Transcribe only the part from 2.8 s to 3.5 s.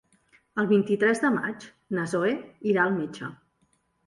al metge.